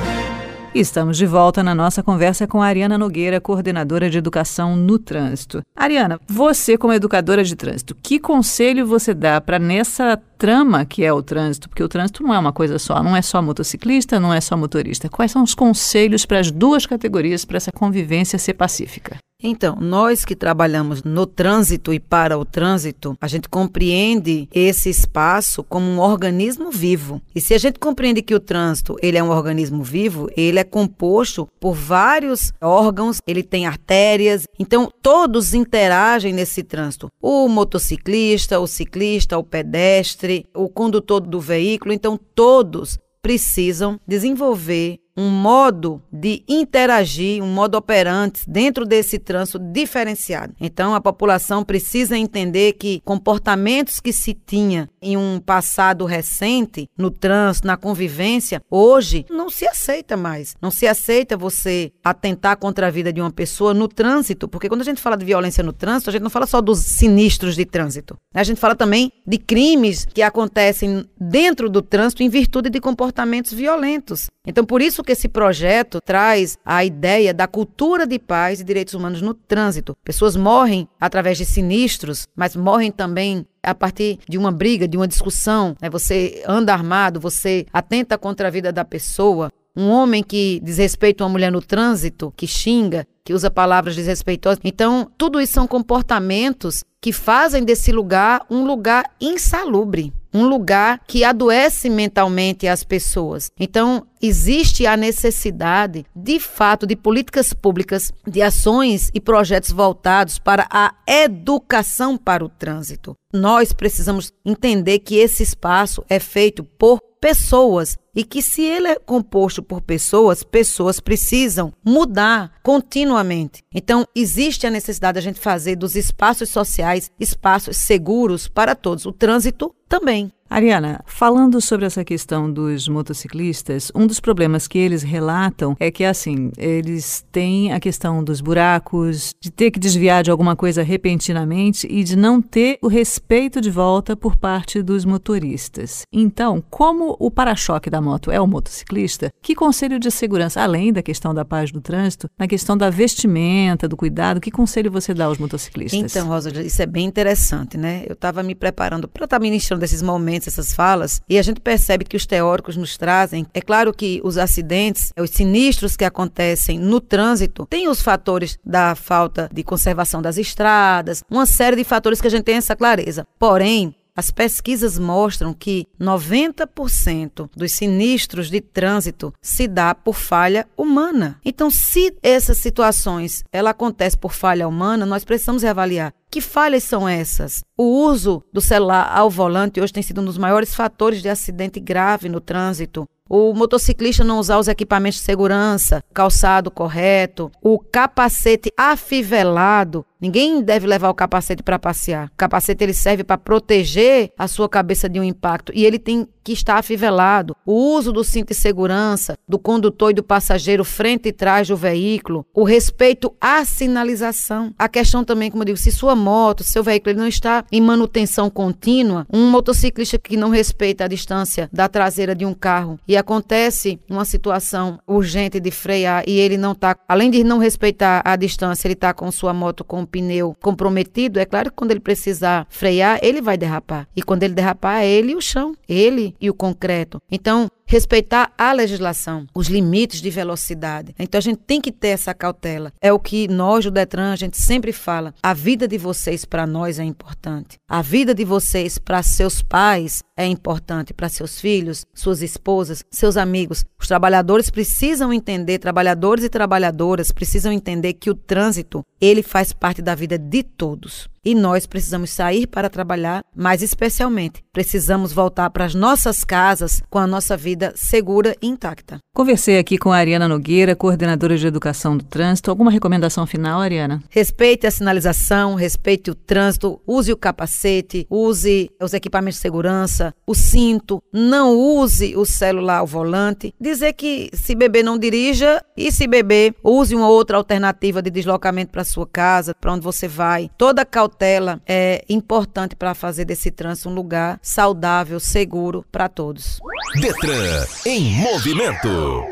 Estamos 0.79 1.17
de 1.17 1.25
volta 1.25 1.63
na 1.63 1.75
nossa 1.75 2.03
conversa 2.03 2.47
com 2.47 2.61
a 2.61 2.67
Ariana 2.67 2.99
Nogueira, 2.99 3.41
coordenadora 3.41 4.11
de 4.11 4.19
educação 4.19 4.77
no 4.77 4.99
trânsito. 4.99 5.63
Ariana, 5.75 6.21
você 6.29 6.77
como 6.77 6.93
educadora 6.93 7.43
de 7.43 7.57
trânsito, 7.57 7.97
que 8.03 8.19
conselho 8.19 8.87
você 8.87 9.15
dá 9.15 9.41
para 9.41 9.59
nessa 9.59 10.21
trama 10.37 10.85
que 10.85 11.03
é 11.03 11.11
o 11.11 11.23
trânsito? 11.23 11.71
Porque 11.71 11.83
o 11.83 11.89
trânsito 11.89 12.23
não 12.23 12.35
é 12.35 12.39
uma 12.39 12.53
coisa 12.53 12.79
só, 12.79 13.03
não 13.03 13.17
é 13.17 13.23
só 13.23 13.41
motociclista, 13.41 14.21
não 14.21 14.35
é 14.35 14.41
só 14.43 14.55
motorista. 14.55 15.09
Quais 15.09 15.33
são 15.33 15.43
os 15.43 15.55
conselhos 15.55 16.27
para 16.27 16.41
as 16.41 16.51
duas 16.51 16.85
categorias 16.85 17.47
para 17.47 17.57
essa 17.57 17.73
convivência 17.73 18.39
ser 18.39 18.53
pacífica? 18.53 19.17
Então, 19.43 19.77
nós 19.79 20.25
que 20.25 20.35
trabalhamos 20.35 21.03
no 21.03 21.27
trânsito 21.27 21.93
e 21.93 22.01
para 22.01 22.39
o 22.39 22.45
trânsito, 22.45 23.17
a 23.21 23.29
gente 23.29 23.51
compreende 23.51 24.49
esse 24.53 24.89
espaço 24.89 25.63
como 25.63 25.87
um 25.87 26.01
organismo 26.01 26.71
vivo. 26.71 27.21
E 27.35 27.41
se 27.41 27.53
a 27.53 27.59
gente 27.59 27.79
compreende 27.79 28.23
que 28.23 28.35
o 28.35 28.41
trânsito, 28.41 28.97
ele 29.03 29.19
é 29.19 29.23
um 29.23 29.29
organismo 29.29 29.83
vivo, 29.83 30.29
ele 30.35 30.59
é 30.59 30.65
composto 30.65 31.47
por 31.61 31.75
vários 31.75 32.51
órgãos, 32.63 33.19
ele 33.27 33.43
tem 33.43 33.67
artérias, 33.67 34.47
então 34.59 34.91
todos 35.03 35.53
interagem 35.53 36.33
nesse 36.33 36.63
trânsito. 36.63 37.11
O 37.21 37.47
motociclista, 37.47 38.59
o 38.59 38.67
ciclista, 38.67 39.37
o 39.37 39.45
pedestre, 39.45 40.47
o 40.55 40.69
condutor 40.69 41.21
do 41.21 41.41
veículo, 41.41 41.93
então 41.93 42.19
todos 42.35 42.99
precisam 43.21 44.01
desenvolver 44.07 44.99
um 45.17 45.29
modo 45.29 46.03
de 46.13 46.45
interagir, 46.47 47.43
um 47.43 47.53
modo 47.53 47.77
operante 47.77 48.43
dentro 48.49 48.85
desse 48.85 49.19
trânsito 49.19 49.59
diferenciado. 49.59 50.55
Então, 50.61 50.95
a 50.95 51.01
população 51.01 51.65
precisa 51.65 52.17
entender 52.17 52.75
que 52.75 53.01
comportamentos 53.05 53.99
que 54.01 54.13
se 54.13 54.35
tinha 54.35 54.91
em 55.01 55.17
um 55.17 55.41
passado 55.41 56.05
recente, 56.05 56.89
no 56.99 57.11
trânsito, 57.11 57.67
na 57.67 57.77
convivência, 57.77 58.63
hoje 58.71 59.25
não 59.31 59.49
se 59.49 59.67
aceita 59.67 60.17
mais. 60.17 60.57
Não 60.61 60.71
se 60.71 60.87
aceita 60.87 61.37
você 61.37 61.93
atentar 62.05 62.57
contra 62.59 62.89
a 62.89 62.91
vida 62.91 63.13
de 63.13 63.21
uma 63.21 63.31
pessoa 63.31 63.73
no 63.73 63.89
trânsito, 63.89 64.49
porque 64.49 64.69
quando 64.69 64.83
a 64.83 64.85
gente 64.85 65.01
fala 65.01 65.17
de 65.17 65.25
violência 65.25 65.65
no 65.65 65.73
trânsito, 65.73 66.11
a 66.11 66.13
gente 66.13 66.23
não 66.23 66.31
fala 66.31 66.47
só 66.47 66.61
dos 66.61 66.81
sinistros 66.81 67.57
de 67.57 67.65
trânsito. 67.65 68.17
A 68.35 68.45
gente 68.45 68.61
fala 68.61 68.75
também 68.75 69.13
de 69.27 69.39
crimes 69.39 70.05
que 70.05 70.23
acontecem 70.23 71.05
dentro 71.19 71.69
do 71.69 71.81
trânsito 71.81 72.23
em 72.23 72.29
virtude 72.29 72.69
de 72.69 72.81
comportamentos 72.81 73.53
violentos. 73.53 74.29
Então, 74.47 74.65
por 74.65 74.81
isso 74.81 75.03
que 75.03 75.13
esse 75.13 75.29
projeto 75.29 76.01
traz 76.01 76.57
a 76.65 76.85
ideia 76.85 77.35
da 77.35 77.49
cultura 77.49 78.07
de 78.07 78.19
paz 78.19 78.61
e 78.61 78.65
direitos 78.65 78.95
humanos 78.95 79.21
no 79.21 79.35
trânsito. 79.35 79.97
Pessoas 80.05 80.37
morrem 80.37 80.89
através 81.01 81.37
de 81.37 81.45
sinistros, 81.45 82.29
mas 82.37 82.55
morrem 82.55 82.93
também 82.93 83.45
a 83.63 83.75
partir 83.75 84.19
de 84.29 84.39
uma 84.39 84.53
briga, 84.53 84.87
de 84.87 84.97
uma 84.97 85.09
discussão. 85.09 85.77
Né? 85.83 85.91
Você 85.91 86.43
anda 86.47 86.73
armado, 86.73 87.19
você 87.19 87.67
atenta 87.73 88.17
contra 88.17 88.47
a 88.47 88.51
vida 88.51 88.73
da 88.73 88.85
pessoa. 88.85 89.51
Um 89.77 89.91
homem 89.91 90.23
que 90.23 90.61
desrespeita 90.63 91.25
uma 91.25 91.31
mulher 91.31 91.53
no 91.53 91.61
trânsito, 91.61 92.33
que 92.37 92.47
xinga, 92.47 93.07
que 93.25 93.35
usa 93.35 93.51
palavras 93.51 93.95
desrespeitosas. 93.95 94.59
Então, 94.65 95.11
tudo 95.19 95.41
isso 95.41 95.53
são 95.53 95.67
comportamentos 95.67 96.83
que 97.01 97.13
fazem 97.13 97.65
desse 97.65 97.93
lugar 97.93 98.47
um 98.49 98.65
lugar 98.65 99.05
insalubre 99.21 100.13
um 100.37 100.47
lugar 100.47 101.01
que 101.07 101.25
adoece 101.25 101.89
mentalmente 101.89 102.69
as 102.69 102.85
pessoas. 102.85 103.51
Então, 103.59 104.07
existe 104.21 104.87
a 104.87 104.97
necessidade, 104.97 106.05
de 106.15 106.39
fato, 106.39 106.87
de 106.87 106.95
políticas 106.95 107.55
públicas, 107.55 108.13
de 108.27 108.43
ações 108.43 109.11
e 109.15 109.21
projetos 109.21 109.71
voltados 109.71 110.39
para 110.39 110.67
a 110.71 110.93
educação 111.07 112.19
para 112.19 112.45
o 112.45 112.49
trânsito. 112.49 113.15
Nós 113.37 113.73
precisamos 113.73 114.33
entender 114.45 114.99
que 115.01 115.17
esse 115.17 115.43
espaço 115.43 116.05
é 116.09 116.19
feito 116.19 116.65
por 116.65 117.01
pessoas 117.21 117.99
e 118.15 118.25
que 118.25 118.41
se 118.41 118.63
ele 118.63 118.89
é 118.89 118.99
composto 118.99 119.63
por 119.63 119.83
pessoas, 119.83 120.43
pessoas 120.43 121.01
precisam 121.01 121.71
mudar 121.85 122.53
continuamente. 122.63 123.63
Então, 123.75 124.07
existe 124.15 124.67
a 124.67 124.71
necessidade 124.71 125.17
de 125.17 125.19
a 125.19 125.23
gente 125.23 125.39
fazer 125.39 125.77
dos 125.77 125.95
espaços 125.95 126.49
sociais 126.49 127.11
espaços 127.21 127.77
seguros 127.77 128.49
para 128.49 128.75
todos. 128.75 129.05
O 129.05 129.13
trânsito 129.13 129.75
também. 129.89 130.31
Ariana, 130.49 131.03
falando 131.07 131.61
sobre 131.61 131.87
essa 131.87 132.05
questão 132.05 132.51
dos 132.51 132.89
motociclistas, 132.89 133.91
um 133.95 134.07
dos 134.07 134.21
problemas 134.21 134.69
que 134.69 134.79
eles 134.79 135.03
relatam 135.03 135.77
é 135.81 135.91
que, 135.91 136.05
assim, 136.05 136.53
eles 136.57 137.25
têm 137.33 137.73
a 137.73 137.81
questão 137.81 138.23
dos 138.23 138.41
buracos, 138.41 139.35
de 139.41 139.51
ter 139.51 139.73
que 139.73 139.81
desviar 139.81 140.23
de 140.23 140.31
alguma 140.31 140.55
coisa 140.55 140.83
repentinamente 140.83 141.87
e 141.91 142.05
de 142.05 142.17
não 142.17 142.41
ter 142.41 142.79
o 142.81 142.87
respeito 142.87 143.61
de 143.61 143.71
volta 143.71 144.17
por 144.17 144.37
parte 144.37 144.83
dos 144.83 145.05
motoristas. 145.05 146.03
Então, 146.13 146.63
como 146.71 147.17
o 147.19 147.31
para-choque 147.31 147.91
da 147.91 148.01
moto 148.01 148.31
é 148.31 148.41
o 148.41 148.47
motociclista, 148.47 149.33
que 149.43 149.55
conselho 149.55 149.99
de 149.99 150.11
segurança, 150.11 150.63
além 150.63 150.93
da 150.93 151.03
questão 151.03 151.35
da 151.35 151.45
paz 151.45 151.73
do 151.73 151.81
trânsito, 151.81 152.29
na 152.39 152.47
questão 152.47 152.77
da 152.77 152.89
vestimenta, 152.89 153.89
do 153.89 153.97
cuidado, 153.97 154.41
que 154.41 154.53
conselho 154.53 154.93
você 154.93 155.13
dá 155.13 155.25
aos 155.25 155.39
motociclistas? 155.39 156.15
Então, 156.15 156.29
Rosa, 156.29 156.51
isso 156.63 156.81
é 156.81 156.87
bem 156.87 157.05
interessante, 157.05 157.77
né? 157.77 158.05
Eu 158.07 158.13
estava 158.13 158.45
me 158.45 158.55
preparando 158.55 159.09
para 159.09 159.25
estar 159.25 159.41
ministrando 159.41 159.76
desses 159.79 160.03
momentos 160.03 160.49
essas 160.49 160.73
falas, 160.73 161.21
e 161.29 161.39
a 161.39 161.43
gente 161.43 161.61
percebe 161.61 162.05
que 162.05 162.17
os 162.17 162.27
teóricos 162.27 162.77
nos 162.77 162.97
trazem. 162.97 163.47
É 163.53 163.61
claro 163.61 163.93
que 163.93 164.21
os 164.25 164.39
acidentes, 164.39 165.13
os 165.19 165.31
sinistros 165.31 165.97
que 165.97 166.05
acontecem 166.05 166.79
no 166.79 167.01
trânsito, 167.01 167.67
têm 167.67 167.89
os 167.89 168.03
fatores 168.03 168.59
da 168.65 168.95
falta 168.95 169.49
de 169.53 169.63
conservação 169.63 170.21
das 170.23 170.39
estradas, 170.39 171.23
uma 171.31 171.47
série 171.47 171.77
de 171.77 171.85
fatores 171.85 172.21
que 172.21 172.27
a 172.27 172.31
gente 172.31 172.45
tem 172.45 172.57
essa 172.57 172.77
clareza. 172.77 173.27
Porém, 173.39 173.95
as 174.17 174.31
pesquisas 174.31 174.99
mostram 174.99 175.53
que 175.53 175.87
90% 176.01 177.51
dos 177.55 177.73
sinistros 177.73 178.49
de 178.49 178.61
trânsito 178.61 179.33
se 179.43 179.69
dá 179.69 179.95
por 179.95 180.15
falha 180.15 180.67
humana. 180.77 181.39
Então, 181.45 181.71
se 181.71 182.17
essas 182.23 182.57
situações 182.57 183.45
ela 183.53 183.71
acontece 183.71 184.17
por 184.17 184.33
falha 184.33 184.67
humana, 184.67 185.05
nós 185.05 185.25
precisamos 185.25 185.63
reavaliar 185.63 186.15
que 186.37 186.41
falhas 186.43 186.85
são 186.85 187.09
essas? 187.09 187.65
O 187.79 187.85
uso 187.85 188.43
do 188.53 188.61
celular 188.61 189.11
ao 189.11 189.31
volante 189.31 189.81
hoje 189.81 189.93
tem 189.93 190.03
sido 190.03 190.21
um 190.21 190.25
dos 190.25 190.37
maiores 190.37 190.75
fatores 190.75 191.23
de 191.23 191.31
acidente 191.31 191.81
grave 191.81 192.29
no 192.29 192.43
trânsito. 192.43 193.09
O 193.29 193.53
motociclista 193.53 194.23
não 194.23 194.39
usar 194.39 194.59
os 194.59 194.69
equipamentos 194.69 195.19
de 195.19 195.25
segurança, 195.25 196.03
calçado 196.15 196.71
correto, 196.71 197.51
o 197.61 197.79
capacete 197.79 198.73
afivelado. 198.77 200.07
Ninguém 200.21 200.63
deve 200.63 200.87
levar 200.87 201.11
o 201.11 201.15
capacete 201.15 201.63
para 201.63 201.79
passear. 201.79 202.27
O 202.27 202.37
capacete 202.37 202.85
ele 202.85 202.95
serve 202.95 203.25
para 203.25 203.37
proteger 203.37 204.33
a 204.39 204.47
sua 204.47 204.69
cabeça 204.69 205.09
de 205.09 205.19
um 205.19 205.25
impacto 205.25 205.73
e 205.75 205.85
ele 205.85 205.99
tem 205.99 206.29
que 206.47 206.53
estar 206.53 206.77
afivelado. 206.77 207.57
O 207.67 207.73
uso 207.97 208.13
do 208.13 208.23
cinto 208.23 208.51
de 208.51 208.55
segurança 208.55 209.37
do 209.49 209.59
condutor 209.59 210.13
e 210.13 210.15
do 210.15 210.23
passageiro 210.23 210.85
frente 210.85 211.29
e 211.29 211.33
trás 211.33 211.67
do 211.67 211.77
veículo, 211.77 212.47
o 212.55 212.63
respeito 212.63 213.35
à 213.41 213.65
sinalização. 213.65 214.73
A 214.79 214.89
questão 214.89 215.25
também, 215.25 215.51
como 215.51 215.63
eu 215.63 215.67
digo, 215.67 215.77
se 215.77 215.91
sua 215.91 216.15
moto, 216.15 216.63
seu 216.63 216.85
veículo 216.85 217.17
não 217.17 217.27
está 217.27 217.65
em 217.73 217.81
manutenção 217.81 218.49
contínua, 218.49 219.27
um 219.33 219.51
motociclista 219.51 220.21
que 220.21 220.37
não 220.37 220.49
respeita 220.49 221.05
a 221.05 221.09
distância 221.09 221.69
da 221.73 221.89
traseira 221.89 222.33
de 222.33 222.47
um 222.47 222.55
carro 222.55 222.97
e 223.09 223.17
acontece 223.17 223.99
uma 224.09 224.25
situação 224.25 225.01
urgente 225.05 225.59
de 225.59 225.73
frear 225.73 226.23
e 226.29 226.39
ele 226.39 226.57
não 226.57 226.73
está, 226.73 226.97
além 227.09 227.29
de 227.29 227.43
não 227.43 227.59
respeitar 227.59 228.23
a 228.25 228.37
distância, 228.37 228.87
ele 228.87 228.95
está 228.95 229.13
com 229.13 229.33
sua 229.33 229.53
moto 229.53 229.83
com 229.83 230.03
o 230.03 230.07
pneu 230.07 230.57
comprometido, 230.63 231.41
é 231.41 231.45
claro 231.45 231.71
que 231.71 231.77
quando 231.77 231.91
ele 231.91 231.99
precisar 231.99 232.69
frear, 232.71 233.19
ele 233.21 233.43
vai 233.43 233.57
derrapar. 233.57 234.07
E 234.15 234.23
quando 234.23 234.45
ele 234.45 234.55
derrapar, 234.55 235.03
é 235.03 235.09
ele 235.09 235.33
e 235.33 235.37
o 235.37 235.41
chão, 235.41 235.75
ele 235.89 236.36
e 236.41 236.51
o 236.51 236.55
concreto. 236.55 237.21
Então, 237.31 237.71
respeitar 237.87 238.53
a 238.59 238.73
legislação, 238.73 239.47
os 239.55 239.69
limites 239.69 240.21
de 240.21 240.29
velocidade. 240.29 241.15
Então 241.19 241.39
a 241.39 241.43
gente 241.43 241.59
tem 241.59 241.81
que 241.81 241.93
ter 241.93 242.09
essa 242.09 242.35
cautela. 242.35 242.93
É 243.01 243.13
o 243.13 243.19
que 243.19 243.47
nós 243.49 243.85
do 243.85 243.91
Detran 243.91 244.33
a 244.33 244.37
gente 244.37 244.59
sempre 244.59 244.93
fala. 244.93 245.33
A 245.43 245.55
vida 245.55 245.87
de 245.87 245.97
vocês 245.97 246.45
para 246.45 246.67
nós 246.67 246.99
é 246.99 247.05
importante. 247.05 247.79
A 247.89 248.03
vida 248.03 248.35
de 248.35 248.45
vocês 248.45 248.99
para 248.99 249.23
seus 249.23 249.63
pais 249.63 250.23
é 250.37 250.47
importante, 250.47 251.15
para 251.15 251.29
seus 251.29 251.61
filhos, 251.61 252.05
suas 252.13 252.43
esposas, 252.43 253.03
seus 253.11 253.37
amigos. 253.37 253.85
Os 253.99 254.09
trabalhadores 254.09 254.69
precisam 254.69 255.33
entender, 255.33 255.79
trabalhadores 255.79 256.45
e 256.45 256.49
trabalhadoras 256.49 257.33
precisam 257.33 257.73
entender 257.73 258.15
que 258.15 258.29
o 258.29 258.35
trânsito, 258.35 259.03
ele 259.21 259.43
faz 259.43 259.73
parte 259.73 260.03
da 260.03 260.15
vida 260.15 260.37
de 260.39 260.63
todos. 260.63 261.29
E 261.45 261.55
nós 261.55 261.87
precisamos 261.87 262.31
sair 262.31 262.67
para 262.67 262.91
trabalhar, 262.91 263.43
mas 263.55 263.81
especialmente 263.81 264.65
precisamos 264.73 265.33
voltar 265.33 265.71
para 265.71 265.85
as 265.85 265.95
nossas 265.95 266.43
casas 266.43 267.01
com 267.09 267.21
a 267.21 267.27
nossa 267.27 267.57
vida 267.57 267.76
segura 267.95 268.57
e 268.61 268.67
intacta. 268.67 269.19
Conversei 269.35 269.79
aqui 269.79 269.99
com 269.99 270.11
a 270.11 270.17
Ariana 270.17 270.49
Nogueira, 270.49 270.97
coordenadora 270.97 271.59
de 271.59 271.67
educação 271.67 272.17
do 272.17 272.25
trânsito. 272.25 272.71
Alguma 272.71 272.91
recomendação 272.91 273.47
final, 273.47 273.81
Ariana? 273.81 274.23
Respeite 274.31 274.87
a 274.87 274.91
sinalização, 274.91 275.75
respeite 275.75 276.31
o 276.31 276.35
trânsito, 276.35 277.01
use 277.07 277.33
o 277.33 277.37
capacete, 277.37 278.27
use 278.31 278.91
os 279.01 279.13
equipamentos 279.13 279.59
de 279.59 279.63
segurança, 279.63 280.35
o 280.47 280.55
cinto, 280.55 281.23
não 281.33 281.77
use 281.77 282.35
o 282.35 282.47
celular 282.47 282.99
ao 282.99 283.07
volante. 283.07 283.75
Dizer 283.79 284.15
que 284.15 284.49
se 284.55 284.75
beber 284.75 285.05
não 285.05 285.19
dirija 285.19 285.85
e 285.97 286.11
se 286.11 286.27
beber, 286.27 286.75
use 286.83 287.15
uma 287.15 287.29
outra 287.29 287.59
alternativa 287.59 288.23
de 288.23 288.31
deslocamento 288.31 288.91
para 288.91 289.05
sua 289.05 289.27
casa, 289.27 289.75
para 289.75 289.93
onde 289.93 290.03
você 290.03 290.27
vai. 290.27 290.71
Toda 290.79 291.05
cautela 291.05 291.81
é 291.87 292.25
importante 292.29 292.97
para 292.97 293.15
fazer 293.15 293.45
desse 293.45 293.71
trânsito 293.71 294.09
um 294.09 294.15
lugar 294.15 294.59
saudável, 294.63 295.39
seguro 295.39 296.05
para 296.11 296.29
todos. 296.29 296.81
Detran 297.21 297.66
em 298.05 298.33
movimento. 298.33 299.45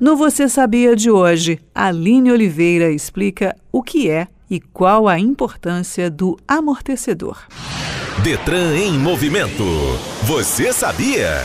No 0.00 0.16
Você 0.16 0.48
Sabia 0.48 0.94
de 0.94 1.10
hoje, 1.10 1.58
Aline 1.74 2.30
Oliveira 2.30 2.90
explica 2.90 3.56
o 3.72 3.82
que 3.82 4.10
é 4.10 4.28
e 4.50 4.60
qual 4.60 5.08
a 5.08 5.18
importância 5.18 6.10
do 6.10 6.38
amortecedor. 6.46 7.38
Detran 8.22 8.76
em 8.76 8.92
movimento. 8.92 9.64
Você 10.24 10.72
sabia? 10.72 11.44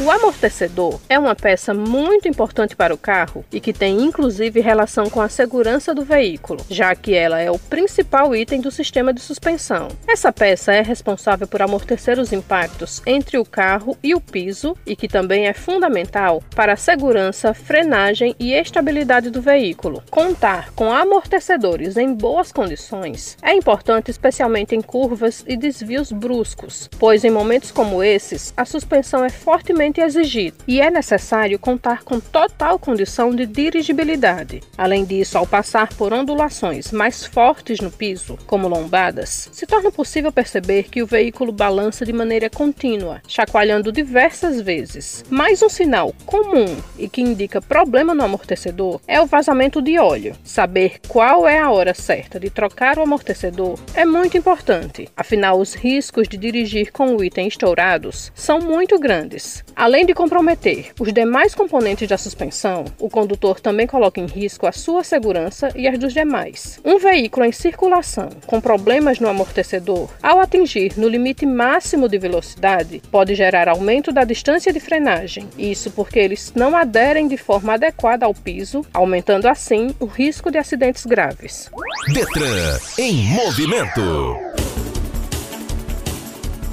O 0.00 0.12
amortecedor 0.12 1.00
é 1.08 1.18
uma 1.18 1.34
peça 1.34 1.74
muito 1.74 2.28
importante 2.28 2.76
para 2.76 2.94
o 2.94 2.98
carro 2.98 3.44
e 3.52 3.58
que 3.58 3.72
tem 3.72 4.00
inclusive 4.00 4.60
relação 4.60 5.10
com 5.10 5.20
a 5.20 5.28
segurança 5.28 5.92
do 5.92 6.04
veículo, 6.04 6.64
já 6.70 6.94
que 6.94 7.14
ela 7.14 7.40
é 7.40 7.50
o 7.50 7.58
principal 7.58 8.34
item 8.34 8.60
do 8.60 8.70
sistema 8.70 9.12
de 9.12 9.20
suspensão. 9.20 9.88
Essa 10.06 10.32
peça 10.32 10.72
é 10.72 10.82
responsável 10.82 11.48
por 11.48 11.60
amortecer 11.62 12.16
os 12.20 12.32
impactos 12.32 13.02
entre 13.04 13.38
o 13.38 13.44
carro 13.44 13.98
e 14.00 14.14
o 14.14 14.20
piso 14.20 14.76
e 14.86 14.94
que 14.94 15.08
também 15.08 15.48
é 15.48 15.52
fundamental 15.52 16.44
para 16.54 16.74
a 16.74 16.76
segurança, 16.76 17.52
frenagem 17.52 18.36
e 18.38 18.52
estabilidade 18.52 19.30
do 19.30 19.42
veículo. 19.42 20.04
Contar 20.12 20.70
com 20.74 20.92
amortecedores 20.92 21.96
em 21.96 22.14
boas 22.14 22.52
condições 22.52 23.36
é 23.42 23.52
importante 23.52 24.12
especialmente 24.12 24.76
em 24.76 24.80
curvas 24.80 25.44
e 25.44 25.56
desvios 25.56 26.12
bruscos, 26.12 26.88
pois 27.00 27.24
em 27.24 27.30
momentos 27.30 27.72
como 27.72 28.00
esses 28.00 28.54
a 28.56 28.64
suspensão 28.64 29.24
é 29.24 29.28
fortemente 29.28 29.87
exigido 29.96 30.58
e 30.68 30.80
é 30.80 30.90
necessário 30.90 31.58
contar 31.58 32.04
com 32.04 32.20
total 32.20 32.78
condição 32.78 33.34
de 33.34 33.46
dirigibilidade. 33.46 34.60
Além 34.76 35.04
disso, 35.04 35.38
ao 35.38 35.46
passar 35.46 35.88
por 35.94 36.12
ondulações 36.12 36.92
mais 36.92 37.24
fortes 37.24 37.80
no 37.80 37.90
piso, 37.90 38.38
como 38.46 38.68
lombadas, 38.68 39.48
se 39.52 39.66
torna 39.66 39.90
possível 39.90 40.30
perceber 40.30 40.84
que 40.90 41.02
o 41.02 41.06
veículo 41.06 41.52
balança 41.52 42.04
de 42.04 42.12
maneira 42.12 42.50
contínua, 42.50 43.22
chacoalhando 43.26 43.90
diversas 43.90 44.60
vezes. 44.60 45.24
Mais 45.30 45.62
um 45.62 45.68
sinal 45.68 46.14
comum 46.26 46.76
e 46.98 47.08
que 47.08 47.22
indica 47.22 47.62
problema 47.62 48.14
no 48.14 48.24
amortecedor 48.24 49.00
é 49.06 49.20
o 49.20 49.26
vazamento 49.26 49.80
de 49.80 49.98
óleo. 49.98 50.36
Saber 50.44 51.00
qual 51.08 51.48
é 51.48 51.58
a 51.58 51.70
hora 51.70 51.94
certa 51.94 52.38
de 52.38 52.50
trocar 52.50 52.98
o 52.98 53.02
amortecedor 53.02 53.78
é 53.94 54.04
muito 54.04 54.36
importante, 54.36 55.08
afinal, 55.16 55.58
os 55.58 55.74
riscos 55.74 56.28
de 56.28 56.36
dirigir 56.36 56.92
com 56.92 57.16
o 57.16 57.24
item 57.24 57.48
estourados 57.48 58.32
são 58.34 58.58
muito 58.60 58.98
grandes. 58.98 59.64
Além 59.78 60.04
de 60.04 60.12
comprometer 60.12 60.90
os 60.98 61.12
demais 61.12 61.54
componentes 61.54 62.08
da 62.08 62.18
suspensão, 62.18 62.84
o 62.98 63.08
condutor 63.08 63.60
também 63.60 63.86
coloca 63.86 64.20
em 64.20 64.26
risco 64.26 64.66
a 64.66 64.72
sua 64.72 65.04
segurança 65.04 65.68
e 65.76 65.86
as 65.86 65.96
dos 65.96 66.12
demais. 66.12 66.80
Um 66.84 66.98
veículo 66.98 67.46
em 67.46 67.52
circulação 67.52 68.28
com 68.44 68.60
problemas 68.60 69.20
no 69.20 69.28
amortecedor, 69.28 70.10
ao 70.20 70.40
atingir 70.40 70.98
no 70.98 71.08
limite 71.08 71.46
máximo 71.46 72.08
de 72.08 72.18
velocidade, 72.18 73.00
pode 73.08 73.36
gerar 73.36 73.68
aumento 73.68 74.10
da 74.10 74.24
distância 74.24 74.72
de 74.72 74.80
frenagem. 74.80 75.48
Isso 75.56 75.92
porque 75.92 76.18
eles 76.18 76.52
não 76.56 76.76
aderem 76.76 77.28
de 77.28 77.36
forma 77.36 77.74
adequada 77.74 78.26
ao 78.26 78.34
piso, 78.34 78.84
aumentando 78.92 79.46
assim 79.46 79.94
o 80.00 80.06
risco 80.06 80.50
de 80.50 80.58
acidentes 80.58 81.06
graves. 81.06 81.70
Detran 82.12 82.80
em 82.98 83.14
movimento. 83.26 84.47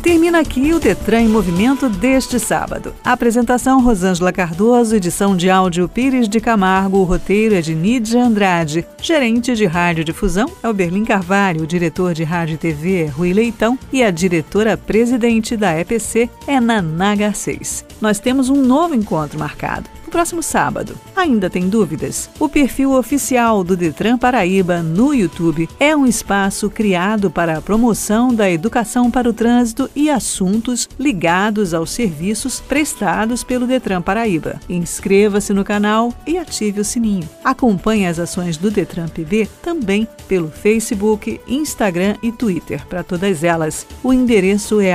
Termina 0.06 0.39
aqui 0.39 0.72
o 0.72 0.80
Detran 0.80 1.22
em 1.22 1.28
Movimento 1.28 1.89
deste 1.89 2.39
sábado. 2.39 2.94
apresentação 3.04 3.82
Rosângela 3.82 4.32
Cardoso, 4.32 4.96
edição 4.96 5.36
de 5.36 5.50
áudio 5.50 5.89
Pires 5.89 6.30
de 6.30 6.39
Camargo, 6.39 7.00
o 7.00 7.04
roteiro 7.04 7.56
é 7.56 7.62
de 7.62 7.74
Nídia 7.74 8.24
Andrade. 8.24 8.86
Gerente 9.02 9.56
de 9.56 10.04
Difusão 10.06 10.46
é 10.62 10.70
o 10.70 10.74
Berlim 10.76 11.04
Carvalho, 11.04 11.63
o 11.63 11.68
diretor 11.68 12.13
de 12.13 12.24
Rádio 12.24 12.54
e 12.54 12.58
TV 12.60 13.06
é 13.06 13.06
Rui 13.08 13.34
Leitão 13.34 13.80
e 13.91 14.04
a 14.04 14.12
diretora-presidente 14.12 15.58
da 15.58 15.76
EPC 15.76 16.30
é 16.46 16.60
Naná 16.60 17.15
Garcês. 17.15 17.84
Nós 18.06 18.20
temos 18.20 18.50
um 18.50 18.62
novo 18.62 18.94
encontro 18.94 19.39
marcado 19.39 19.89
próximo 20.15 20.41
sábado. 20.41 20.98
Ainda 21.13 21.50
tem 21.50 21.68
dúvidas? 21.68 22.30
O 22.39 22.48
perfil 22.48 22.94
oficial 22.94 23.65
do 23.65 23.76
Detran 23.76 24.18
Paraíba 24.18 24.82
no 24.82 25.13
YouTube 25.13 25.68
é 25.78 25.94
um 25.94 26.06
espaço 26.06 26.70
criado 26.70 27.30
para 27.30 27.58
a 27.58 27.62
promoção 27.62 28.34
da 28.34 28.50
educação 28.50 29.12
para 29.12 29.30
o 29.30 29.34
trânsito 29.34 29.89
e 29.94 30.10
assuntos 30.10 30.88
ligados 30.98 31.74
aos 31.74 31.91
serviços 31.91 32.62
prestados 32.62 33.44
pelo 33.44 33.68
Detran 33.68 34.02
Paraíba. 34.02 34.58
Inscreva-se 34.70 35.52
no 35.52 35.65
canal 35.65 36.13
e 36.26 36.38
ative 36.38 36.80
o 36.80 36.86
sininho. 36.86 37.28
Acompanhe 37.44 38.08
as 38.08 38.18
ações 38.18 38.56
do 38.56 38.72
Detran 38.72 39.10
PB 39.10 39.50
também 39.62 40.08
pelo 40.30 40.48
Facebook, 40.48 41.41
Instagram 41.46 42.15
e 42.24 42.32
Twitter. 42.32 42.88
Para 42.88 43.04
todas 43.04 43.44
elas, 43.44 43.86
o 44.02 44.13
endereço 44.13 44.80
é 44.80 44.94